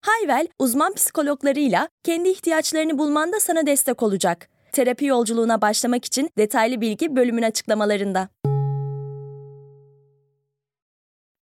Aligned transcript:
Hayvel, 0.00 0.48
uzman 0.58 0.94
psikologlarıyla 0.94 1.88
kendi 2.04 2.28
ihtiyaçlarını 2.28 2.98
bulmanda 2.98 3.40
sana 3.40 3.66
destek 3.66 4.02
olacak. 4.02 4.48
Terapi 4.72 5.04
yolculuğuna 5.04 5.60
başlamak 5.60 6.04
için 6.04 6.30
detaylı 6.38 6.80
bilgi 6.80 7.16
bölümün 7.16 7.42
açıklamalarında. 7.42 8.28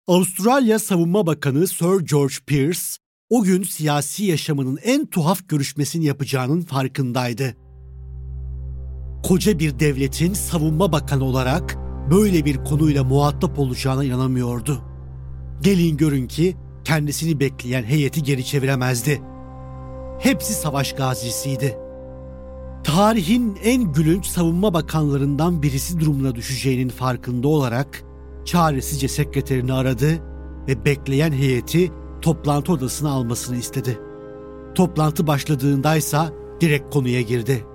Avustralya 0.07 0.79
Savunma 0.79 1.27
Bakanı 1.27 1.67
Sir 1.67 1.99
George 2.11 2.35
Pierce, 2.47 2.79
o 3.29 3.43
gün 3.43 3.63
siyasi 3.63 4.23
yaşamının 4.23 4.79
en 4.83 5.05
tuhaf 5.05 5.49
görüşmesini 5.49 6.05
yapacağının 6.05 6.61
farkındaydı. 6.61 7.55
Koca 9.23 9.59
bir 9.59 9.79
devletin 9.79 10.33
savunma 10.33 10.91
bakanı 10.91 11.23
olarak 11.23 11.77
böyle 12.11 12.45
bir 12.45 12.63
konuyla 12.63 13.03
muhatap 13.03 13.59
olacağına 13.59 14.03
inanamıyordu. 14.03 14.81
Gelin 15.61 15.97
görün 15.97 16.27
ki 16.27 16.57
kendisini 16.83 17.39
bekleyen 17.39 17.83
heyeti 17.83 18.23
geri 18.23 18.45
çeviremezdi. 18.45 19.21
Hepsi 20.19 20.53
savaş 20.53 20.93
gazisiydi. 20.93 21.77
Tarihin 22.83 23.57
en 23.63 23.93
gülünç 23.93 24.25
savunma 24.25 24.73
bakanlarından 24.73 25.63
birisi 25.63 25.99
durumuna 25.99 26.35
düşeceğinin 26.35 26.89
farkında 26.89 27.47
olarak 27.47 28.03
çaresizce 28.45 29.07
sekreterini 29.07 29.73
aradı 29.73 30.19
ve 30.67 30.85
bekleyen 30.85 31.31
heyeti 31.31 31.91
toplantı 32.21 32.71
odasına 32.71 33.09
almasını 33.09 33.57
istedi. 33.57 33.99
Toplantı 34.75 35.27
başladığındaysa 35.27 36.33
direkt 36.61 36.93
konuya 36.93 37.21
girdi. 37.21 37.65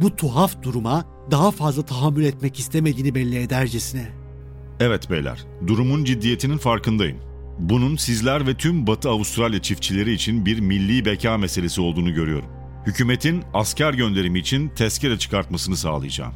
Bu 0.00 0.16
tuhaf 0.16 0.62
duruma 0.62 1.04
daha 1.30 1.50
fazla 1.50 1.82
tahammül 1.82 2.24
etmek 2.24 2.58
istemediğini 2.58 3.14
belli 3.14 3.38
edercesine. 3.38 4.08
Evet 4.80 5.10
beyler, 5.10 5.46
durumun 5.66 6.04
ciddiyetinin 6.04 6.58
farkındayım. 6.58 7.31
Bunun 7.58 7.96
sizler 7.96 8.46
ve 8.46 8.54
tüm 8.54 8.86
Batı 8.86 9.10
Avustralya 9.10 9.62
çiftçileri 9.62 10.12
için 10.12 10.46
bir 10.46 10.60
milli 10.60 11.04
beka 11.04 11.38
meselesi 11.38 11.80
olduğunu 11.80 12.14
görüyorum. 12.14 12.48
Hükümetin 12.86 13.42
asker 13.54 13.94
gönderimi 13.94 14.38
için 14.38 14.68
tezkere 14.68 15.18
çıkartmasını 15.18 15.76
sağlayacağım. 15.76 16.32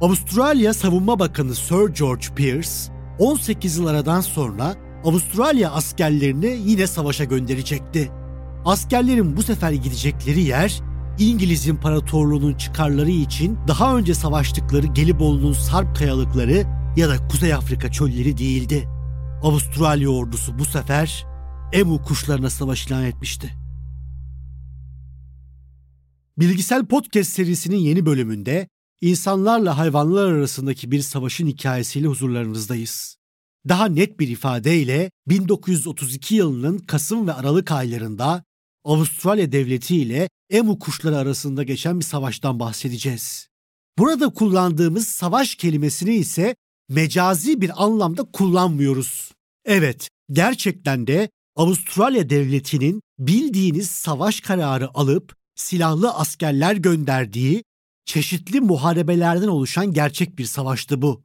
Avustralya 0.00 0.74
Savunma 0.74 1.18
Bakanı 1.18 1.54
Sir 1.54 1.88
George 1.98 2.26
Pierce, 2.36 2.70
18 3.18 3.76
yıl 3.76 3.86
aradan 3.86 4.20
sonra 4.20 4.74
Avustralya 5.04 5.70
askerlerini 5.70 6.58
yine 6.66 6.86
savaşa 6.86 7.24
gönderecekti. 7.24 8.10
Askerlerin 8.64 9.36
bu 9.36 9.42
sefer 9.42 9.72
gidecekleri 9.72 10.40
yer 10.40 10.80
İngiliz 11.18 11.66
İmparatorluğu'nun 11.66 12.54
çıkarları 12.54 13.10
için 13.10 13.58
daha 13.68 13.96
önce 13.96 14.14
savaştıkları 14.14 14.86
Gelibolu'nun 14.86 15.52
Sarp 15.52 15.96
kayalıkları 15.96 16.64
ya 16.96 17.08
da 17.08 17.28
Kuzey 17.28 17.54
Afrika 17.54 17.92
çölleri 17.92 18.38
değildi. 18.38 18.88
Avustralya 19.42 20.08
ordusu 20.08 20.58
bu 20.58 20.64
sefer 20.64 21.26
emu 21.72 22.02
kuşlarına 22.02 22.50
savaş 22.50 22.86
ilan 22.86 23.04
etmişti. 23.04 23.54
Bilgisel 26.38 26.86
Podcast 26.86 27.30
serisinin 27.30 27.76
yeni 27.76 28.06
bölümünde 28.06 28.68
insanlarla 29.00 29.78
hayvanlar 29.78 30.32
arasındaki 30.32 30.90
bir 30.90 31.00
savaşın 31.00 31.46
hikayesiyle 31.46 32.06
huzurlarınızdayız. 32.06 33.16
Daha 33.68 33.86
net 33.86 34.20
bir 34.20 34.28
ifadeyle 34.28 35.10
1932 35.28 36.34
yılının 36.34 36.78
Kasım 36.78 37.26
ve 37.26 37.32
Aralık 37.32 37.72
aylarında 37.72 38.44
Avustralya 38.84 39.52
devleti 39.52 39.96
ile 39.96 40.28
emu 40.50 40.78
kuşları 40.78 41.16
arasında 41.16 41.62
geçen 41.62 41.98
bir 42.00 42.04
savaştan 42.04 42.60
bahsedeceğiz. 42.60 43.48
Burada 43.98 44.28
kullandığımız 44.28 45.08
savaş 45.08 45.54
kelimesini 45.54 46.14
ise 46.14 46.56
mecazi 46.88 47.60
bir 47.60 47.84
anlamda 47.84 48.22
kullanmıyoruz. 48.22 49.32
Evet, 49.64 50.08
gerçekten 50.32 51.06
de 51.06 51.28
Avustralya 51.56 52.30
devletinin 52.30 53.02
bildiğiniz 53.18 53.90
savaş 53.90 54.40
kararı 54.40 54.88
alıp 54.94 55.36
silahlı 55.54 56.14
askerler 56.14 56.76
gönderdiği 56.76 57.64
çeşitli 58.04 58.60
muharebelerden 58.60 59.48
oluşan 59.48 59.92
gerçek 59.92 60.38
bir 60.38 60.44
savaştı 60.44 61.02
bu. 61.02 61.22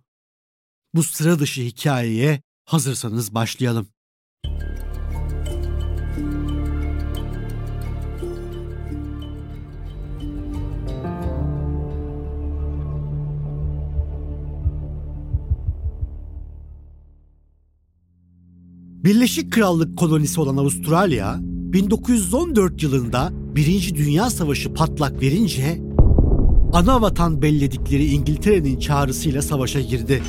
Bu 0.93 1.03
sıra 1.03 1.39
dışı 1.39 1.61
hikayeye 1.61 2.41
hazırsanız 2.65 3.33
başlayalım. 3.33 3.87
Birleşik 19.03 19.53
Krallık 19.53 19.97
kolonisi 19.97 20.41
olan 20.41 20.57
Avustralya, 20.57 21.37
1914 21.41 22.83
yılında 22.83 23.29
Birinci 23.33 23.95
Dünya 23.95 24.29
Savaşı 24.29 24.73
patlak 24.73 25.21
verince 25.21 25.81
ana 26.73 27.01
vatan 27.01 27.41
belledikleri 27.41 28.05
İngiltere'nin 28.05 28.79
çağrısıyla 28.79 29.41
savaşa 29.41 29.81
girdi. 29.81 30.23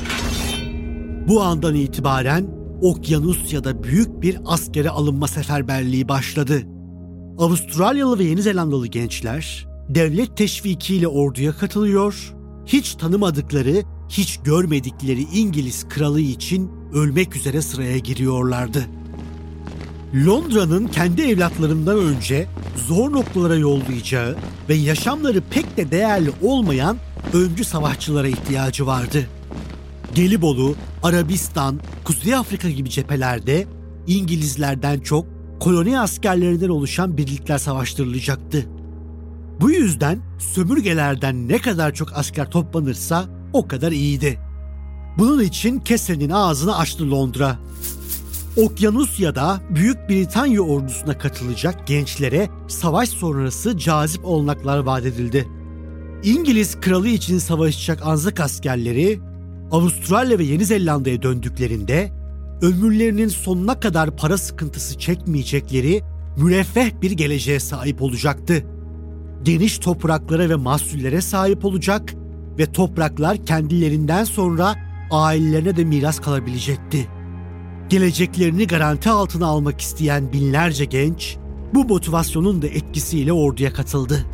Bu 1.27 1.41
andan 1.41 1.75
itibaren 1.75 2.47
Okyanusya'da 2.81 3.83
büyük 3.83 4.21
bir 4.21 4.37
askere 4.45 4.89
alınma 4.89 5.27
seferberliği 5.27 6.07
başladı. 6.07 6.61
Avustralyalı 7.37 8.19
ve 8.19 8.23
Yeni 8.23 8.41
Zelandalı 8.41 8.87
gençler 8.87 9.67
devlet 9.89 10.37
teşvikiyle 10.37 11.07
orduya 11.07 11.51
katılıyor, 11.51 12.35
hiç 12.65 12.95
tanımadıkları, 12.95 13.83
hiç 14.09 14.39
görmedikleri 14.43 15.21
İngiliz 15.21 15.87
kralı 15.89 16.21
için 16.21 16.82
ölmek 16.93 17.35
üzere 17.35 17.61
sıraya 17.61 17.97
giriyorlardı. 17.97 18.85
Londra'nın 20.25 20.87
kendi 20.87 21.21
evlatlarından 21.21 21.97
önce 21.97 22.47
zor 22.87 23.11
noktalara 23.11 23.55
yollayacağı 23.55 24.35
ve 24.69 24.73
yaşamları 24.73 25.41
pek 25.41 25.77
de 25.77 25.91
değerli 25.91 26.31
olmayan 26.41 26.97
öncü 27.33 27.63
savaşçılara 27.63 28.27
ihtiyacı 28.27 28.85
vardı. 28.85 29.27
Gelibolu, 30.15 30.75
Arabistan, 31.03 31.79
Kuzey 32.03 32.35
Afrika 32.35 32.69
gibi 32.69 32.89
cephelerde 32.89 33.67
İngilizlerden 34.07 34.99
çok 34.99 35.25
koloni 35.59 35.99
askerlerinden 35.99 36.69
oluşan 36.69 37.17
birlikler 37.17 37.57
savaştırılacaktı. 37.57 38.65
Bu 39.61 39.71
yüzden 39.71 40.19
sömürgelerden 40.39 41.47
ne 41.47 41.57
kadar 41.57 41.93
çok 41.93 42.17
asker 42.17 42.49
toplanırsa 42.49 43.25
o 43.53 43.67
kadar 43.67 43.91
iyiydi. 43.91 44.39
Bunun 45.17 45.43
için 45.43 45.79
kesenin 45.79 46.29
ağzını 46.29 46.77
açtı 46.77 47.11
Londra. 47.11 47.57
Okyanusya'da 48.57 49.61
Büyük 49.69 50.09
Britanya 50.09 50.61
ordusuna 50.61 51.17
katılacak 51.17 51.87
gençlere 51.87 52.49
savaş 52.67 53.09
sonrası 53.09 53.77
cazip 53.77 54.25
olanaklar 54.25 54.77
vaat 54.77 55.05
edildi. 55.05 55.47
İngiliz 56.23 56.79
kralı 56.81 57.07
için 57.07 57.37
savaşacak 57.37 58.05
Anzak 58.05 58.39
askerleri 58.39 59.19
Avustralya 59.71 60.39
ve 60.39 60.43
Yeni 60.43 60.65
Zelanda'ya 60.65 61.21
döndüklerinde 61.21 62.11
ömürlerinin 62.61 63.27
sonuna 63.27 63.79
kadar 63.79 64.17
para 64.17 64.37
sıkıntısı 64.37 64.99
çekmeyecekleri 64.99 66.01
müreffeh 66.37 67.01
bir 67.01 67.11
geleceğe 67.11 67.59
sahip 67.59 68.01
olacaktı. 68.01 68.65
Geniş 69.43 69.77
topraklara 69.77 70.49
ve 70.49 70.55
mahsullere 70.55 71.21
sahip 71.21 71.65
olacak 71.65 72.13
ve 72.57 72.71
topraklar 72.71 73.45
kendilerinden 73.45 74.23
sonra 74.23 74.75
ailelerine 75.13 75.75
de 75.75 75.83
miras 75.83 76.19
kalabilecekti. 76.19 77.07
Geleceklerini 77.89 78.67
garanti 78.67 79.09
altına 79.09 79.47
almak 79.47 79.81
isteyen 79.81 80.33
binlerce 80.33 80.85
genç 80.85 81.37
bu 81.73 81.85
motivasyonun 81.85 82.61
da 82.61 82.67
etkisiyle 82.67 83.33
orduya 83.33 83.73
katıldı. 83.73 84.25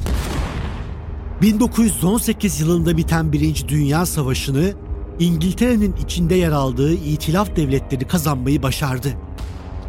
1918 1.42 2.62
yılında 2.62 2.98
biten 2.98 3.34
Birinci 3.34 3.70
Dünya 3.70 4.06
Savaşı'nı 4.06 4.74
İngiltere'nin 5.20 5.96
içinde 6.04 6.36
yer 6.36 6.52
aldığı 6.52 6.94
itilaf 6.94 7.56
devletleri 7.56 8.08
kazanmayı 8.08 8.64
başardı. 8.64 9.10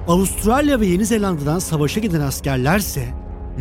Avustralya 0.09 0.81
ve 0.81 0.87
Yeni 0.87 1.07
Zelanda'dan 1.07 1.59
savaşa 1.59 2.01
giden 2.01 2.21
askerlerse 2.21 3.15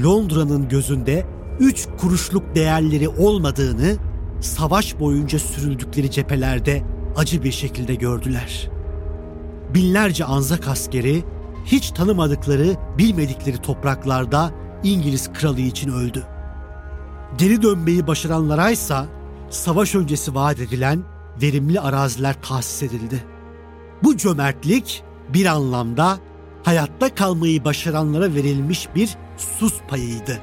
Londra'nın 0.03 0.69
gözünde 0.69 1.25
üç 1.59 1.87
kuruşluk 1.97 2.55
değerleri 2.55 3.09
olmadığını 3.09 3.95
savaş 4.41 4.99
boyunca 4.99 5.39
sürüldükleri 5.39 6.11
cephelerde 6.11 6.83
acı 7.19 7.43
bir 7.43 7.51
şekilde 7.51 7.95
gördüler. 7.95 8.69
Binlerce 9.73 10.25
Anzak 10.25 10.67
askeri 10.67 11.23
hiç 11.65 11.91
tanımadıkları, 11.91 12.75
bilmedikleri 12.97 13.57
topraklarda 13.57 14.51
İngiliz 14.83 15.33
kralı 15.33 15.61
için 15.61 15.89
öldü. 15.89 16.23
Geri 17.37 17.61
dönmeyi 17.61 18.07
başaranlara 18.07 18.69
ise 18.69 18.95
savaş 19.49 19.95
öncesi 19.95 20.35
vaat 20.35 20.59
edilen 20.59 21.03
verimli 21.41 21.79
araziler 21.79 22.41
tahsis 22.41 22.83
edildi. 22.83 23.23
Bu 24.03 24.17
cömertlik 24.17 25.03
bir 25.29 25.45
anlamda 25.45 26.17
hayatta 26.63 27.15
kalmayı 27.15 27.65
başaranlara 27.65 28.33
verilmiş 28.35 28.89
bir 28.95 29.17
sus 29.37 29.73
payıydı. 29.89 30.41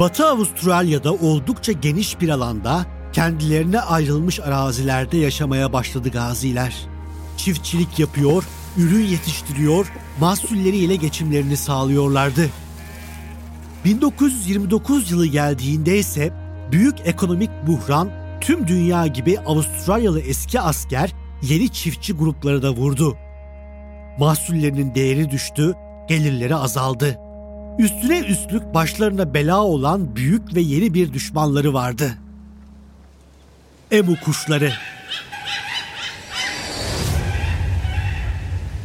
Batı 0.00 0.26
Avustralya'da 0.26 1.12
oldukça 1.12 1.72
geniş 1.72 2.20
bir 2.20 2.28
alanda 2.28 2.86
kendilerine 3.12 3.80
ayrılmış 3.80 4.40
arazilerde 4.40 5.16
yaşamaya 5.16 5.72
başladı 5.72 6.08
gaziler. 6.08 6.74
Çiftçilik 7.36 7.98
yapıyor, 7.98 8.44
ürün 8.76 9.04
yetiştiriyor, 9.04 9.92
mahsulleriyle 10.20 10.96
geçimlerini 10.96 11.56
sağlıyorlardı. 11.56 12.50
1929 13.84 15.10
yılı 15.10 15.26
geldiğinde 15.26 15.98
ise 15.98 16.32
büyük 16.72 16.94
ekonomik 17.04 17.50
buhran 17.66 18.10
tüm 18.40 18.68
dünya 18.68 19.06
gibi 19.06 19.40
Avustralyalı 19.40 20.20
eski 20.20 20.60
asker 20.60 21.12
yeni 21.42 21.68
çiftçi 21.68 22.12
grupları 22.12 22.62
da 22.62 22.70
vurdu. 22.70 23.16
Mahsullerinin 24.18 24.94
değeri 24.94 25.30
düştü, 25.30 25.74
gelirleri 26.08 26.54
azaldı. 26.54 27.18
Üstüne 27.78 28.20
üstlük 28.20 28.74
başlarına 28.74 29.34
bela 29.34 29.62
olan 29.62 30.16
büyük 30.16 30.54
ve 30.54 30.60
yeni 30.60 30.94
bir 30.94 31.12
düşmanları 31.12 31.74
vardı. 31.74 32.14
Emu 33.90 34.16
kuşları. 34.20 34.72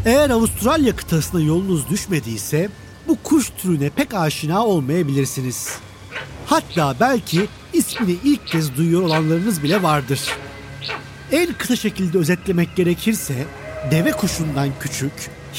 Eğer 0.05 0.29
Avustralya 0.29 0.95
kıtasına 0.95 1.41
yolunuz 1.41 1.89
düşmediyse 1.89 2.69
bu 3.07 3.17
kuş 3.23 3.49
türüne 3.57 3.89
pek 3.89 4.13
aşina 4.13 4.65
olmayabilirsiniz. 4.65 5.69
Hatta 6.45 6.95
belki 6.99 7.47
ismini 7.73 8.15
ilk 8.23 8.47
kez 8.47 8.77
duyuyor 8.77 9.01
olanlarınız 9.01 9.63
bile 9.63 9.83
vardır. 9.83 10.21
En 11.31 11.53
kısa 11.53 11.75
şekilde 11.75 12.17
özetlemek 12.17 12.75
gerekirse 12.75 13.45
deve 13.91 14.11
kuşundan 14.11 14.69
küçük, 14.79 15.13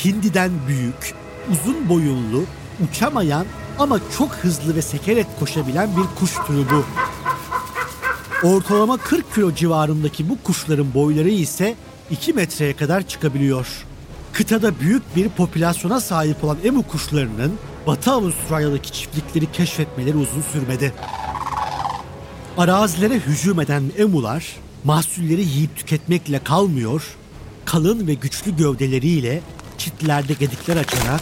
hindiden 0.05 0.51
büyük, 0.69 1.15
uzun 1.51 1.89
boyunlu, 1.89 2.45
uçamayan 2.89 3.47
ama 3.79 4.01
çok 4.19 4.33
hızlı 4.33 4.77
ve 4.77 4.83
sekeret 4.83 5.27
koşabilen 5.39 5.91
bir 5.97 6.21
kuş 6.21 6.33
türü 6.47 6.71
bu. 6.71 6.85
Ortalama 8.43 8.97
40 8.97 9.35
kilo 9.35 9.55
civarındaki 9.55 10.29
bu 10.29 10.39
kuşların 10.43 10.95
boyları 10.95 11.29
ise 11.29 11.75
2 12.11 12.33
metreye 12.33 12.77
kadar 12.77 13.09
çıkabiliyor. 13.09 13.67
Kıtada 14.33 14.81
büyük 14.81 15.17
bir 15.17 15.29
popülasyona 15.29 16.01
sahip 16.01 16.45
olan 16.45 16.57
emu 16.65 16.83
kuşlarının 16.83 17.55
Batı 17.87 18.11
Avustralya'daki 18.11 18.93
çiftlikleri 18.93 19.53
keşfetmeleri 19.53 20.17
uzun 20.17 20.43
sürmedi. 20.53 20.93
Arazilere 22.59 23.15
hücum 23.15 23.61
eden 23.61 23.83
emular 23.99 24.57
mahsulleri 24.85 25.45
yiyip 25.45 25.77
tüketmekle 25.77 26.39
kalmıyor, 26.39 27.17
kalın 27.65 28.07
ve 28.07 28.15
güçlü 28.15 28.57
gövdeleriyle 28.57 29.41
çitlerde 29.79 30.33
gedikler 30.33 30.77
açarak 30.77 31.21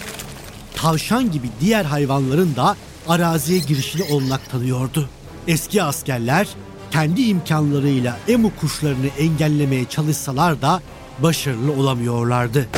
tavşan 0.77 1.33
gibi 1.33 1.49
diğer 1.61 1.85
hayvanların 1.85 2.57
da 2.57 2.77
araziye 3.09 3.59
girişini 3.59 4.03
olanak 4.03 4.51
tanıyordu. 4.51 5.09
Eski 5.49 5.83
askerler 5.83 6.49
kendi 6.95 7.23
imkanlarıyla 7.23 8.19
emu 8.29 8.53
kuşlarını 8.61 9.07
engellemeye 9.19 9.85
çalışsalar 9.85 10.63
da 10.63 10.83
başarılı 11.19 11.73
olamıyorlardı. 11.73 12.69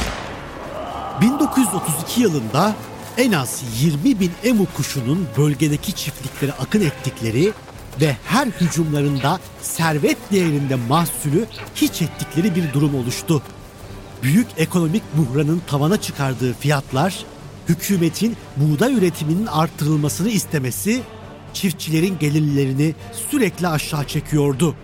1932 1.21 2.21
yılında 2.21 2.75
en 3.19 3.33
az 3.33 3.63
20 3.81 4.21
bin 4.21 4.31
emu 4.45 4.67
kuşunun 4.77 5.27
bölgedeki 5.39 5.93
çiftliklere 5.93 6.53
akın 6.53 6.81
ettikleri 6.81 7.53
ve 8.01 8.17
her 8.25 8.47
hücumlarında 8.47 9.41
servet 9.63 10.19
değerinde 10.33 10.75
mahsulü 10.75 11.47
hiç 11.75 12.03
ettikleri 12.03 12.55
bir 12.55 12.73
durum 12.73 12.95
oluştu. 12.95 13.43
Büyük 14.23 14.47
ekonomik 14.57 15.03
buhranın 15.17 15.63
tavana 15.67 16.01
çıkardığı 16.01 16.55
fiyatlar, 16.55 17.25
hükümetin 17.69 18.37
buğday 18.57 18.95
üretiminin 18.95 19.47
arttırılmasını 19.47 20.29
istemesi, 20.29 21.03
çiftçilerin 21.57 22.19
gelirlerini 22.19 22.95
sürekli 23.31 23.69
aşağı 23.69 24.07
çekiyordu. 24.07 24.75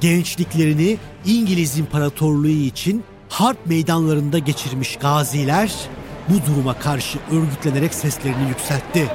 Gençliklerini 0.00 0.96
İngiliz 1.26 1.78
İmparatorluğu 1.78 2.48
için 2.48 3.04
harp 3.28 3.66
meydanlarında 3.66 4.38
geçirmiş 4.38 4.96
gaziler 4.96 5.72
bu 6.28 6.34
duruma 6.46 6.78
karşı 6.78 7.18
örgütlenerek 7.30 7.94
seslerini 7.94 8.48
yükseltti. 8.48 9.10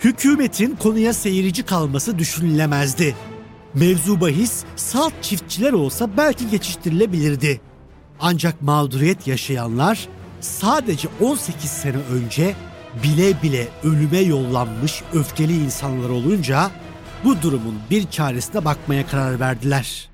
Hükümetin 0.00 0.76
konuya 0.76 1.12
seyirci 1.12 1.62
kalması 1.62 2.18
düşünülemezdi. 2.18 3.16
Mevzu 3.74 4.20
bahis 4.20 4.64
salt 4.76 5.12
çiftçiler 5.22 5.72
olsa 5.72 6.16
belki 6.16 6.50
geçiştirilebilirdi. 6.50 7.60
Ancak 8.20 8.62
mağduriyet 8.62 9.26
yaşayanlar 9.26 10.08
sadece 10.40 11.08
18 11.20 11.70
sene 11.70 11.96
önce 11.96 12.54
bile 13.02 13.42
bile 13.42 13.68
ölüme 13.82 14.18
yollanmış 14.18 15.02
öfkeli 15.14 15.64
insanlar 15.64 16.08
olunca 16.08 16.70
bu 17.24 17.42
durumun 17.42 17.78
bir 17.90 18.10
çaresine 18.10 18.64
bakmaya 18.64 19.06
karar 19.06 19.40
verdiler. 19.40 20.10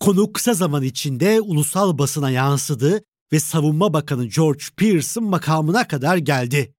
Konu 0.00 0.32
kısa 0.32 0.54
zaman 0.54 0.82
içinde 0.82 1.40
ulusal 1.40 1.98
basına 1.98 2.30
yansıdı 2.30 3.02
ve 3.32 3.40
Savunma 3.40 3.92
Bakanı 3.92 4.24
George 4.24 4.64
Pearson 4.76 5.24
makamına 5.24 5.88
kadar 5.88 6.16
geldi. 6.16 6.74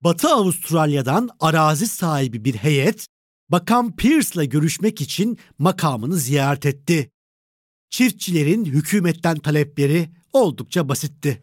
Batı 0.00 0.28
Avustralya'dan 0.28 1.28
arazi 1.40 1.88
sahibi 1.88 2.44
bir 2.44 2.54
heyet 2.54 3.06
Bakan 3.48 3.96
Pierce'la 3.96 4.44
görüşmek 4.44 5.00
için 5.00 5.38
makamını 5.58 6.16
ziyaret 6.16 6.66
etti. 6.66 7.10
Çiftçilerin 7.90 8.64
hükümetten 8.64 9.36
talepleri 9.36 10.10
oldukça 10.32 10.88
basitti. 10.88 11.42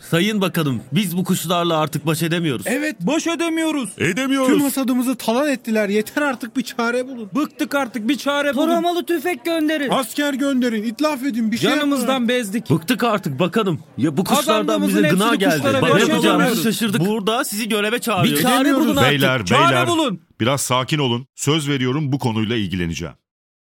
Sayın 0.00 0.40
Bakanım 0.40 0.82
biz 0.92 1.16
bu 1.16 1.24
kuşlarla 1.24 1.78
artık 1.78 2.06
baş 2.06 2.22
edemiyoruz. 2.22 2.66
Evet 2.66 2.96
baş 3.00 3.26
edemiyoruz. 3.26 3.90
Edemiyoruz. 3.98 4.48
Tüm 4.48 4.60
hasadımızı 4.60 5.16
talan 5.16 5.48
ettiler. 5.48 5.88
Yeter 5.88 6.22
artık 6.22 6.56
bir 6.56 6.62
çare 6.62 7.08
bulun. 7.08 7.30
Bıktık 7.34 7.74
artık 7.74 8.08
bir 8.08 8.18
çare 8.18 8.54
bulun. 8.54 8.66
Taramalı 8.66 9.06
tüfek 9.06 9.44
gönderin. 9.44 9.90
Asker 9.90 10.34
gönderin, 10.34 10.82
itlaf 10.82 11.22
edin 11.24 11.52
bir 11.52 11.58
şey 11.58 11.70
yapın. 11.70 11.80
Canımızdan 11.80 12.28
bezdik. 12.28 12.70
Bıktık 12.70 13.04
artık 13.04 13.38
bakanım. 13.38 13.80
Ya 13.98 14.16
bu 14.16 14.24
kuşlardan 14.24 14.88
bize 14.88 15.00
gına 15.00 15.34
geldi. 15.34 15.62
Ne 15.82 16.00
yapacağımızı 16.00 16.62
şaşırdık. 16.62 17.06
Burada 17.06 17.44
sizi 17.44 17.68
göreve 17.68 17.98
çağırıyoruz. 17.98 18.38
Bir 18.44 18.48
çare 18.48 18.74
bulun 18.74 18.96
artık. 18.96 19.10
Beyler, 19.10 19.44
çare 19.44 19.70
beyler. 19.70 19.88
bulun. 19.88 20.20
Biraz 20.40 20.60
sakin 20.60 20.98
olun. 20.98 21.26
Söz 21.34 21.68
veriyorum 21.68 22.12
bu 22.12 22.18
konuyla 22.18 22.56
ilgileneceğim. 22.56 23.14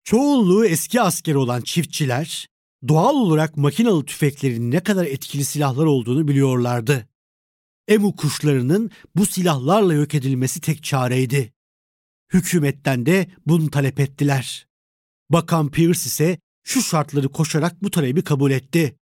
Çoğunluğu 0.04 0.64
eski 0.66 1.00
asker 1.00 1.34
olan 1.34 1.60
çiftçiler 1.60 2.46
doğal 2.88 3.14
olarak 3.14 3.56
makinalı 3.56 4.04
tüfeklerin 4.04 4.70
ne 4.70 4.80
kadar 4.80 5.04
etkili 5.06 5.44
silahlar 5.44 5.84
olduğunu 5.84 6.28
biliyorlardı. 6.28 7.08
Emu 7.88 8.16
kuşlarının 8.16 8.90
bu 9.16 9.26
silahlarla 9.26 9.94
yok 9.94 10.14
edilmesi 10.14 10.60
tek 10.60 10.82
çareydi. 10.82 11.52
Hükümetten 12.32 13.06
de 13.06 13.26
bunu 13.46 13.70
talep 13.70 14.00
ettiler. 14.00 14.66
Bakan 15.30 15.70
Pierce 15.70 16.00
ise 16.00 16.38
şu 16.64 16.82
şartları 16.82 17.28
koşarak 17.28 17.82
bu 17.82 17.90
talebi 17.90 18.24
kabul 18.24 18.50
etti. 18.50 18.96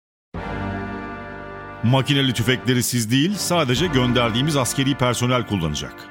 Makineli 1.84 2.34
tüfekleri 2.34 2.84
siz 2.84 3.12
değil, 3.12 3.36
sadece 3.38 3.88
gönderdiğimiz 3.88 4.56
askeri 4.58 4.98
personel 4.98 5.48
kullanacak. 5.48 6.10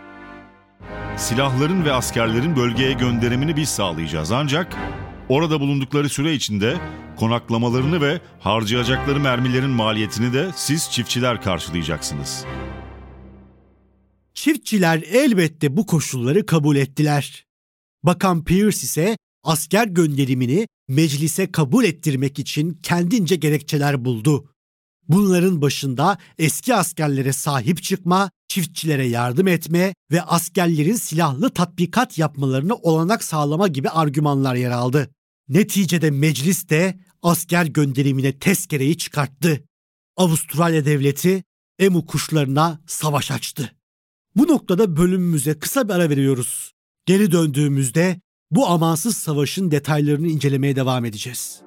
Silahların 1.17 1.85
ve 1.85 1.93
askerlerin 1.93 2.57
bölgeye 2.57 2.93
gönderimini 2.93 3.57
biz 3.57 3.69
sağlayacağız 3.69 4.33
ancak 4.33 4.77
orada 5.29 5.61
bulundukları 5.61 6.09
süre 6.09 6.35
içinde 6.35 6.77
konaklamalarını 7.17 8.01
ve 8.01 8.21
harcayacakları 8.41 9.21
mermilerin 9.21 9.71
maliyetini 9.71 10.33
de 10.33 10.51
siz 10.57 10.91
çiftçiler 10.91 11.43
karşılayacaksınız. 11.43 12.45
Çiftçiler 14.35 15.03
elbette 15.03 15.77
bu 15.77 15.87
koşulları 15.87 16.47
kabul 16.47 16.77
ettiler. 16.77 17.47
Bakan 18.03 18.45
Pierce 18.45 18.79
ise 18.79 19.17
asker 19.45 19.87
gönderimini 19.87 20.69
meclise 20.89 21.53
kabul 21.53 21.85
ettirmek 21.85 22.39
için 22.39 22.79
kendince 22.83 23.37
gerekçeler 23.37 24.05
buldu. 24.05 24.51
Bunların 25.09 25.63
başında 25.63 26.19
eski 26.39 26.75
askerlere 26.75 27.33
sahip 27.33 27.83
çıkma, 27.83 28.31
çiftçilere 28.49 29.07
yardım 29.07 29.49
etme 29.49 29.95
ve 30.13 30.23
askerlerin 30.23 30.95
silahlı 30.95 31.51
tatbikat 31.51 32.19
yapmalarına 32.19 32.75
olanak 32.75 33.25
sağlama 33.25 33.69
gibi 33.69 33.91
argümanlar 33.91 34.55
yer 34.55 34.71
aldı. 34.71 35.11
Neticede 35.49 36.11
meclis 36.11 36.69
de 36.69 36.99
asker 37.23 37.67
gönderimine 37.67 38.39
tezkereyi 38.39 38.99
çıkarttı. 38.99 39.65
Avustralya 40.17 40.85
devleti 40.85 41.45
emu 41.79 42.07
kuşlarına 42.07 42.81
savaş 42.87 43.31
açtı. 43.31 43.73
Bu 44.37 44.49
noktada 44.49 44.97
bölümümüze 44.97 45.59
kısa 45.59 45.89
bir 45.89 45.93
ara 45.95 46.11
veriyoruz. 46.11 46.73
Geri 47.07 47.33
döndüğümüzde 47.33 48.21
bu 48.51 48.67
amansız 48.69 49.17
savaşın 49.17 49.71
detaylarını 49.71 50.29
incelemeye 50.29 50.77
devam 50.77 51.05
edeceğiz. 51.05 51.61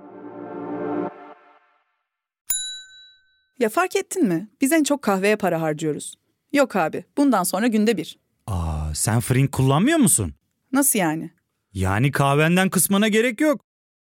Ya 3.60 3.70
fark 3.70 3.96
ettin 3.96 4.28
mi? 4.28 4.50
Biz 4.62 4.72
en 4.72 4.84
çok 4.84 5.02
kahveye 5.02 5.36
para 5.36 5.62
harcıyoruz. 5.62 6.16
Yok 6.54 6.76
abi. 6.76 7.04
Bundan 7.18 7.44
sonra 7.44 7.68
günde 7.68 7.98
bir. 7.98 8.20
Aa, 8.48 8.96
sen 8.96 9.20
Frink 9.20 9.52
kullanmıyor 9.52 9.98
musun? 9.98 10.34
Nasıl 10.72 11.00
yani? 11.00 11.32
Yani 11.74 12.12
kahvenden 12.12 12.70
kısmına 12.70 13.08
gerek 13.08 13.42
yok. 13.42 13.62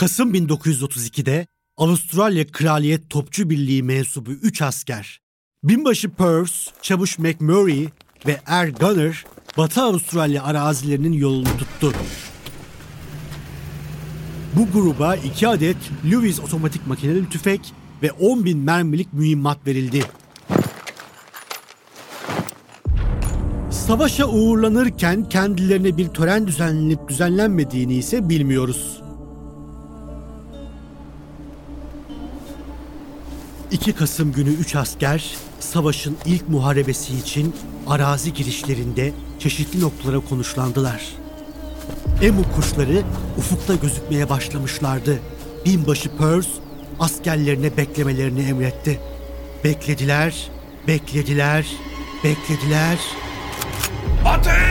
Kasım 0.00 0.34
1932'de 0.34 1.46
Avustralya 1.76 2.46
Kraliyet 2.46 3.10
Topçu 3.10 3.50
Birliği 3.50 3.82
mensubu 3.82 4.30
3 4.30 4.62
asker, 4.62 5.20
binbaşı 5.64 6.10
Peirce, 6.10 6.54
çavuş 6.82 7.18
McMurray 7.18 7.88
ve 8.26 8.40
Er 8.46 8.68
Gunner 8.68 9.24
Batı 9.58 9.82
Avustralya 9.82 10.44
arazilerinin 10.44 11.12
yolunu 11.12 11.48
tuttu. 11.58 11.92
Bu 14.56 14.72
gruba 14.72 15.16
2 15.16 15.48
adet 15.48 15.76
Lewis 16.10 16.40
otomatik 16.40 16.86
makineli 16.86 17.28
tüfek 17.28 17.74
ve 18.02 18.12
10 18.12 18.44
bin 18.44 18.58
mermilik 18.58 19.12
mühimmat 19.12 19.66
verildi. 19.66 20.04
Savaşa 23.70 24.26
uğurlanırken 24.26 25.28
kendilerine 25.28 25.96
bir 25.96 26.08
tören 26.08 26.46
düzenlenip 26.46 27.08
düzenlenmediğini 27.08 27.94
ise 27.94 28.28
bilmiyoruz. 28.28 28.99
2 33.70 33.92
Kasım 33.92 34.32
günü 34.32 34.50
3 34.50 34.76
asker 34.76 35.34
savaşın 35.60 36.16
ilk 36.24 36.48
muharebesi 36.48 37.18
için 37.18 37.54
arazi 37.86 38.34
girişlerinde 38.34 39.12
çeşitli 39.38 39.80
noktalara 39.80 40.20
konuşlandılar. 40.20 41.02
Emu 42.22 42.42
kuşları 42.56 43.02
ufukta 43.38 43.74
gözükmeye 43.74 44.28
başlamışlardı. 44.28 45.18
Binbaşı 45.66 46.16
Peirce 46.16 46.48
askerlerine 47.00 47.76
beklemelerini 47.76 48.42
emretti. 48.42 49.00
Beklediler, 49.64 50.50
beklediler, 50.88 51.66
beklediler. 52.24 52.98
Ateş! 54.24 54.69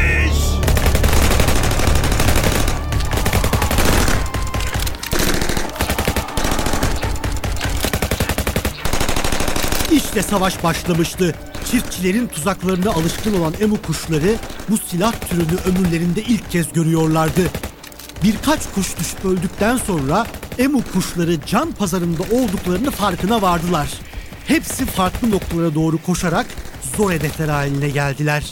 İşte 10.19 10.29
savaş 10.31 10.63
başlamıştı. 10.63 11.35
Çiftçilerin 11.71 12.27
tuzaklarına 12.27 12.91
alışkın 12.91 13.39
olan 13.39 13.53
emu 13.61 13.81
kuşları 13.81 14.35
bu 14.69 14.77
silah 14.77 15.13
türünü 15.29 15.59
ömürlerinde 15.65 16.21
ilk 16.21 16.51
kez 16.51 16.73
görüyorlardı. 16.73 17.41
Birkaç 18.23 18.59
kuş 18.75 18.99
düşüp 18.99 19.25
öldükten 19.25 19.77
sonra 19.77 20.27
emu 20.57 20.81
kuşları 20.93 21.45
can 21.45 21.71
pazarında 21.71 22.23
olduklarını 22.23 22.91
farkına 22.91 23.41
vardılar. 23.41 23.89
Hepsi 24.47 24.85
farklı 24.85 25.31
noktalara 25.31 25.75
doğru 25.75 25.97
koşarak 25.97 26.45
zor 26.97 27.11
hedefler 27.11 27.49
haline 27.49 27.89
geldiler. 27.89 28.43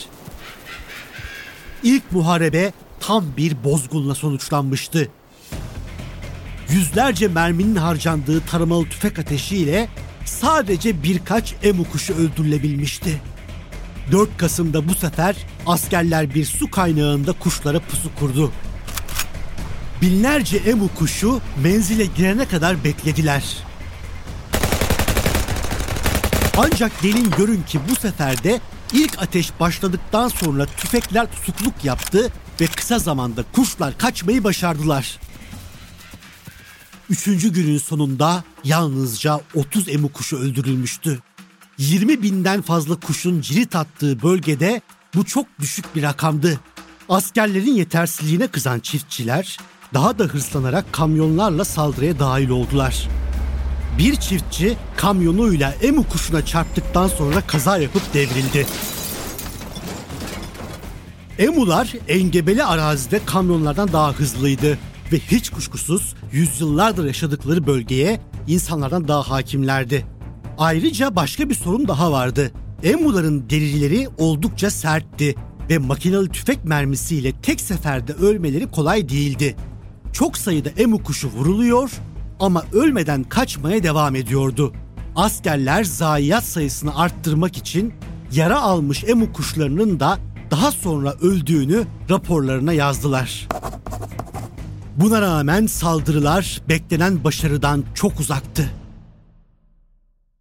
İlk 1.82 2.12
muharebe 2.12 2.72
tam 3.00 3.24
bir 3.36 3.64
bozgunla 3.64 4.14
sonuçlanmıştı. 4.14 5.08
Yüzlerce 6.68 7.28
merminin 7.28 7.76
harcandığı 7.76 8.40
taramalı 8.40 8.84
tüfek 8.84 9.18
ateşiyle 9.18 9.88
sadece 10.28 11.02
birkaç 11.02 11.54
emu 11.62 11.90
kuşu 11.92 12.14
öldürülebilmişti. 12.14 13.20
4 14.12 14.36
Kasım'da 14.36 14.88
bu 14.88 14.94
sefer 14.94 15.36
askerler 15.66 16.34
bir 16.34 16.44
su 16.44 16.70
kaynağında 16.70 17.32
kuşlara 17.32 17.80
pusu 17.80 18.14
kurdu. 18.18 18.52
Binlerce 20.02 20.56
emu 20.56 20.88
kuşu 20.98 21.40
menzile 21.62 22.04
girene 22.04 22.48
kadar 22.48 22.84
beklediler. 22.84 23.44
Ancak 26.56 27.02
gelin 27.02 27.30
görün 27.38 27.62
ki 27.62 27.80
bu 27.90 27.96
sefer 27.96 28.44
de 28.44 28.60
ilk 28.92 29.22
ateş 29.22 29.60
başladıktan 29.60 30.28
sonra 30.28 30.66
tüfekler 30.66 31.26
tutukluk 31.32 31.84
yaptı 31.84 32.32
ve 32.60 32.66
kısa 32.66 32.98
zamanda 32.98 33.44
kuşlar 33.52 33.98
kaçmayı 33.98 34.44
başardılar. 34.44 35.18
Üçüncü 37.10 37.52
günün 37.52 37.78
sonunda 37.78 38.44
yalnızca 38.64 39.40
30 39.54 39.88
emu 39.88 40.12
kuşu 40.12 40.36
öldürülmüştü. 40.36 41.18
20 41.78 42.22
binden 42.22 42.62
fazla 42.62 43.00
kuşun 43.00 43.40
cirit 43.40 43.76
attığı 43.76 44.22
bölgede 44.22 44.80
bu 45.14 45.24
çok 45.24 45.46
düşük 45.60 45.96
bir 45.96 46.02
rakamdı. 46.02 46.60
Askerlerin 47.08 47.74
yetersizliğine 47.74 48.46
kızan 48.46 48.80
çiftçiler 48.80 49.56
daha 49.94 50.18
da 50.18 50.24
hırslanarak 50.24 50.92
kamyonlarla 50.92 51.64
saldırıya 51.64 52.18
dahil 52.18 52.48
oldular. 52.48 53.08
Bir 53.98 54.16
çiftçi 54.16 54.76
kamyonuyla 54.96 55.74
emu 55.82 56.08
kuşuna 56.08 56.46
çarptıktan 56.46 57.08
sonra 57.08 57.40
kaza 57.40 57.78
yapıp 57.78 58.14
devrildi. 58.14 58.66
Emular 61.38 61.92
engebeli 62.08 62.64
arazide 62.64 63.20
kamyonlardan 63.26 63.92
daha 63.92 64.12
hızlıydı 64.12 64.78
ve 65.12 65.18
hiç 65.18 65.50
kuşkusuz 65.50 66.14
yüzyıllardır 66.32 67.04
yaşadıkları 67.04 67.66
bölgeye 67.66 68.20
insanlardan 68.46 69.08
daha 69.08 69.30
hakimlerdi. 69.30 70.06
Ayrıca 70.58 71.16
başka 71.16 71.48
bir 71.48 71.54
sorun 71.54 71.88
daha 71.88 72.12
vardı. 72.12 72.52
Emuların 72.82 73.50
derileri 73.50 74.08
oldukça 74.18 74.70
sertti 74.70 75.34
ve 75.70 75.78
makinalı 75.78 76.28
tüfek 76.28 76.64
mermisiyle 76.64 77.32
tek 77.32 77.60
seferde 77.60 78.12
ölmeleri 78.12 78.70
kolay 78.70 79.08
değildi. 79.08 79.56
Çok 80.12 80.38
sayıda 80.38 80.68
emu 80.68 81.02
kuşu 81.02 81.28
vuruluyor 81.28 81.90
ama 82.40 82.64
ölmeden 82.72 83.24
kaçmaya 83.24 83.82
devam 83.82 84.16
ediyordu. 84.16 84.72
Askerler 85.16 85.84
zayiat 85.84 86.44
sayısını 86.44 86.98
arttırmak 86.98 87.56
için 87.56 87.92
yara 88.32 88.60
almış 88.60 89.04
emu 89.04 89.32
kuşlarının 89.32 90.00
da 90.00 90.18
daha 90.50 90.72
sonra 90.72 91.12
öldüğünü 91.12 91.86
raporlarına 92.10 92.72
yazdılar. 92.72 93.48
Buna 94.98 95.20
rağmen 95.20 95.66
saldırılar 95.66 96.62
beklenen 96.68 97.24
başarıdan 97.24 97.84
çok 97.94 98.20
uzaktı. 98.20 98.70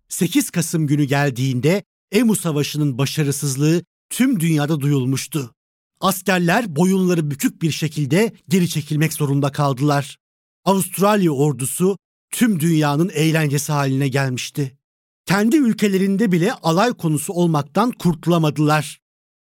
8 0.09 0.49
Kasım 0.49 0.87
günü 0.87 1.03
geldiğinde 1.03 1.83
Emu 2.11 2.35
Savaşı'nın 2.35 2.97
başarısızlığı 2.97 3.83
tüm 4.09 4.39
dünyada 4.39 4.79
duyulmuştu. 4.79 5.51
Askerler 5.99 6.75
boyunları 6.75 7.31
bükük 7.31 7.61
bir 7.61 7.71
şekilde 7.71 8.33
geri 8.49 8.69
çekilmek 8.69 9.13
zorunda 9.13 9.51
kaldılar. 9.51 10.17
Avustralya 10.65 11.31
ordusu 11.31 11.97
tüm 12.31 12.59
dünyanın 12.59 13.09
eğlencesi 13.13 13.71
haline 13.71 14.07
gelmişti. 14.07 14.77
Kendi 15.25 15.57
ülkelerinde 15.57 16.31
bile 16.31 16.53
alay 16.53 16.93
konusu 16.93 17.33
olmaktan 17.33 17.91
kurtulamadılar. 17.91 18.99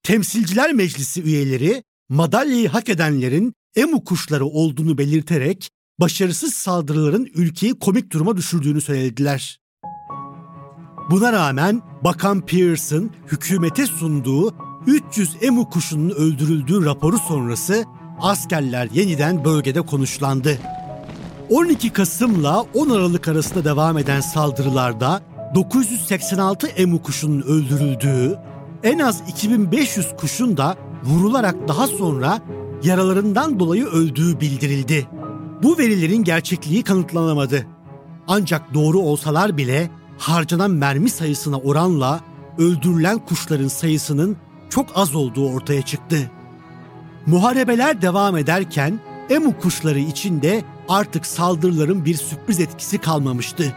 Temsilciler 0.03 0.73
Meclisi 0.73 1.23
üyeleri 1.23 1.83
madalyayı 2.09 2.69
hak 2.69 2.89
edenlerin 2.89 3.53
emu 3.75 4.03
kuşları 4.03 4.45
olduğunu 4.45 4.97
belirterek 4.97 5.69
başarısız 5.99 6.53
saldırıların 6.53 7.27
ülkeyi 7.35 7.79
komik 7.79 8.11
duruma 8.11 8.37
düşürdüğünü 8.37 8.81
söylediler. 8.81 9.59
Buna 11.11 11.33
rağmen 11.33 11.81
Bakan 12.03 12.45
Pearson 12.45 13.09
hükümete 13.31 13.85
sunduğu 13.85 14.53
300 14.87 15.35
emu 15.41 15.69
kuşunun 15.69 16.09
öldürüldüğü 16.09 16.85
raporu 16.85 17.17
sonrası 17.17 17.85
askerler 18.21 18.89
yeniden 18.93 19.45
bölgede 19.45 19.81
konuşlandı. 19.81 20.57
12 21.49 21.89
Kasım'la 21.89 22.61
10 22.61 22.89
Aralık 22.89 23.27
arasında 23.27 23.65
devam 23.65 23.97
eden 23.97 24.21
saldırılarda 24.21 25.21
986 25.55 26.67
emu 26.67 27.03
kuşunun 27.03 27.41
öldürüldüğü, 27.41 28.39
en 28.83 28.99
az 28.99 29.21
2500 29.27 30.07
kuşun 30.17 30.57
da 30.57 30.77
vurularak 31.03 31.67
daha 31.67 31.87
sonra 31.87 32.41
yaralarından 32.83 33.59
dolayı 33.59 33.85
öldüğü 33.85 34.39
bildirildi. 34.39 35.07
Bu 35.63 35.77
verilerin 35.77 36.23
gerçekliği 36.23 36.83
kanıtlanamadı. 36.83 37.65
Ancak 38.27 38.73
doğru 38.73 38.99
olsalar 38.99 39.57
bile 39.57 39.89
harcanan 40.17 40.71
mermi 40.71 41.09
sayısına 41.09 41.57
oranla 41.57 42.19
öldürülen 42.57 43.17
kuşların 43.17 43.67
sayısının 43.67 44.37
çok 44.69 44.87
az 44.95 45.15
olduğu 45.15 45.49
ortaya 45.49 45.81
çıktı. 45.81 46.31
Muharebeler 47.25 48.01
devam 48.01 48.37
ederken 48.37 48.99
emu 49.29 49.59
kuşları 49.59 49.99
içinde 49.99 50.63
artık 50.89 51.25
saldırıların 51.25 52.05
bir 52.05 52.15
sürpriz 52.15 52.59
etkisi 52.59 52.97
kalmamıştı. 52.97 53.73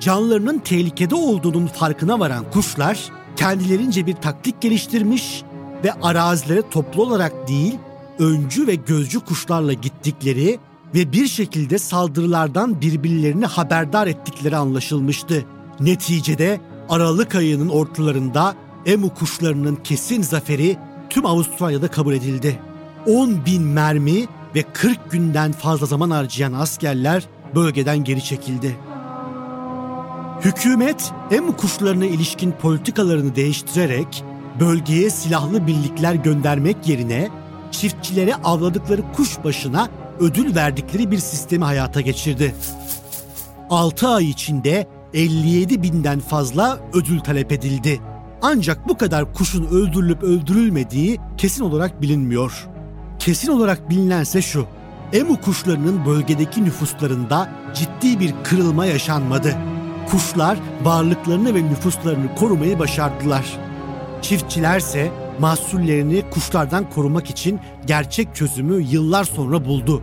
Canlarının 0.00 0.58
tehlikede 0.58 1.14
olduğunun 1.14 1.66
farkına 1.66 2.20
varan 2.20 2.50
kuşlar 2.50 3.10
kendilerince 3.36 4.06
bir 4.06 4.14
taktik 4.14 4.60
geliştirmiş 4.60 5.42
ve 5.84 5.92
arazilere 5.92 6.62
toplu 6.70 7.02
olarak 7.02 7.48
değil, 7.48 7.78
öncü 8.20 8.66
ve 8.66 8.74
gözcü 8.74 9.20
kuşlarla 9.20 9.72
gittikleri 9.72 10.58
ve 10.94 11.12
bir 11.12 11.26
şekilde 11.26 11.78
saldırılardan 11.78 12.80
birbirlerini 12.80 13.46
haberdar 13.46 14.06
ettikleri 14.06 14.56
anlaşılmıştı. 14.56 15.44
Neticede 15.80 16.60
Aralık 16.88 17.34
ayının 17.34 17.68
ortalarında 17.68 18.54
emu 18.86 19.14
kuşlarının 19.14 19.76
kesin 19.76 20.22
zaferi 20.22 20.76
tüm 21.10 21.26
Avustralya'da 21.26 21.88
kabul 21.88 22.14
edildi. 22.14 22.60
10 23.06 23.46
bin 23.46 23.62
mermi 23.62 24.26
ve 24.54 24.62
40 24.72 25.10
günden 25.10 25.52
fazla 25.52 25.86
zaman 25.86 26.10
harcayan 26.10 26.52
askerler 26.52 27.26
bölgeden 27.54 28.04
geri 28.04 28.24
çekildi. 28.24 28.76
Hükümet 30.40 31.12
emu 31.30 31.56
kuşlarına 31.56 32.04
ilişkin 32.04 32.52
politikalarını 32.52 33.36
değiştirerek 33.36 34.24
bölgeye 34.60 35.10
silahlı 35.10 35.66
birlikler 35.66 36.14
göndermek 36.14 36.88
yerine 36.88 37.28
çiftçilere 37.70 38.34
avladıkları 38.34 39.02
kuş 39.16 39.44
başına 39.44 39.88
ödül 40.20 40.54
verdikleri 40.54 41.10
bir 41.10 41.18
sistemi 41.18 41.64
hayata 41.64 42.00
geçirdi. 42.00 42.54
6 43.70 44.08
ay 44.08 44.30
içinde 44.30 44.86
57 45.14 45.82
binden 45.82 46.20
fazla 46.20 46.80
ödül 46.92 47.20
talep 47.20 47.52
edildi. 47.52 48.00
Ancak 48.42 48.88
bu 48.88 48.98
kadar 48.98 49.34
kuşun 49.34 49.66
öldürülüp 49.66 50.22
öldürülmediği 50.22 51.18
kesin 51.36 51.64
olarak 51.64 52.02
bilinmiyor. 52.02 52.68
Kesin 53.18 53.52
olarak 53.52 53.90
bilinense 53.90 54.42
şu. 54.42 54.66
Emu 55.12 55.40
kuşlarının 55.40 56.06
bölgedeki 56.06 56.64
nüfuslarında 56.64 57.48
ciddi 57.74 58.20
bir 58.20 58.34
kırılma 58.44 58.86
yaşanmadı. 58.86 59.56
Kuşlar 60.10 60.58
varlıklarını 60.84 61.54
ve 61.54 61.64
nüfuslarını 61.64 62.34
korumayı 62.34 62.78
başardılar. 62.78 63.44
Çiftçilerse 64.22 65.10
mahsullerini 65.40 66.22
kuşlardan 66.30 66.90
korumak 66.90 67.30
için 67.30 67.60
gerçek 67.86 68.34
çözümü 68.34 68.82
yıllar 68.82 69.24
sonra 69.24 69.64
buldu. 69.64 70.02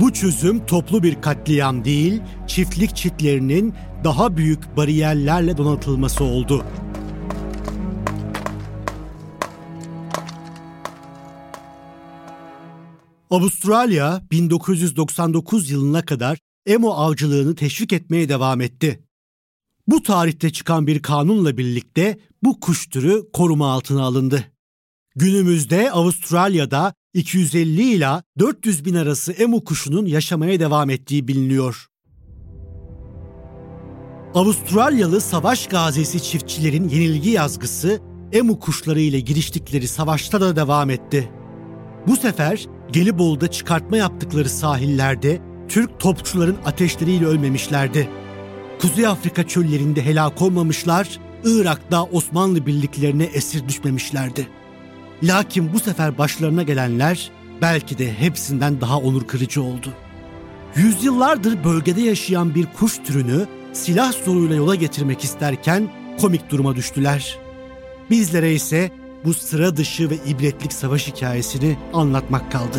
Bu 0.00 0.12
çözüm 0.12 0.66
toplu 0.66 1.02
bir 1.02 1.20
katliam 1.20 1.84
değil, 1.84 2.22
çiftlik 2.46 2.96
çitlerinin 2.96 3.74
daha 4.04 4.36
büyük 4.36 4.76
bariyerlerle 4.76 5.56
donatılması 5.56 6.24
oldu. 6.24 6.64
Avustralya 13.30 14.22
1999 14.30 15.70
yılına 15.70 16.02
kadar 16.02 16.38
emo 16.66 16.90
avcılığını 16.90 17.54
teşvik 17.54 17.92
etmeye 17.92 18.28
devam 18.28 18.60
etti. 18.60 19.05
Bu 19.86 20.02
tarihte 20.02 20.50
çıkan 20.50 20.86
bir 20.86 21.02
kanunla 21.02 21.56
birlikte 21.56 22.18
bu 22.42 22.60
kuş 22.60 22.86
türü 22.86 23.22
koruma 23.32 23.72
altına 23.72 24.02
alındı. 24.02 24.44
Günümüzde 25.16 25.90
Avustralya'da 25.90 26.94
250 27.14 27.82
ila 27.82 28.22
400 28.38 28.84
bin 28.84 28.94
arası 28.94 29.32
emu 29.32 29.64
kuşunun 29.64 30.06
yaşamaya 30.06 30.60
devam 30.60 30.90
ettiği 30.90 31.28
biliniyor. 31.28 31.86
Avustralyalı 34.34 35.20
savaş 35.20 35.66
gazisi 35.66 36.22
çiftçilerin 36.22 36.88
yenilgi 36.88 37.30
yazgısı 37.30 38.00
emu 38.32 38.60
kuşları 38.60 39.00
ile 39.00 39.20
giriştikleri 39.20 39.88
savaşta 39.88 40.40
da 40.40 40.56
devam 40.56 40.90
etti. 40.90 41.30
Bu 42.06 42.16
sefer 42.16 42.66
Gelibolu'da 42.92 43.50
çıkartma 43.50 43.96
yaptıkları 43.96 44.48
sahillerde 44.48 45.40
Türk 45.68 46.00
topçuların 46.00 46.56
ateşleriyle 46.64 47.26
ölmemişlerdi. 47.26 48.25
Kuzey 48.80 49.06
Afrika 49.06 49.48
çöllerinde 49.48 50.04
helak 50.04 50.42
olmamışlar, 50.42 51.20
Irak'ta 51.44 52.04
Osmanlı 52.04 52.66
birliklerine 52.66 53.24
esir 53.24 53.68
düşmemişlerdi. 53.68 54.48
Lakin 55.22 55.72
bu 55.72 55.80
sefer 55.80 56.18
başlarına 56.18 56.62
gelenler 56.62 57.30
belki 57.62 57.98
de 57.98 58.12
hepsinden 58.12 58.80
daha 58.80 58.98
onur 58.98 59.26
kırıcı 59.26 59.62
oldu. 59.62 59.92
Yüzyıllardır 60.76 61.64
bölgede 61.64 62.00
yaşayan 62.00 62.54
bir 62.54 62.66
kuş 62.78 62.98
türünü 62.98 63.46
silah 63.72 64.12
zoruyla 64.24 64.56
yola 64.56 64.74
getirmek 64.74 65.24
isterken 65.24 65.88
komik 66.20 66.50
duruma 66.50 66.76
düştüler. 66.76 67.38
Bizlere 68.10 68.54
ise 68.54 68.90
bu 69.24 69.34
sıra 69.34 69.76
dışı 69.76 70.10
ve 70.10 70.16
ibretlik 70.26 70.72
savaş 70.72 71.06
hikayesini 71.06 71.76
anlatmak 71.94 72.52
kaldı. 72.52 72.78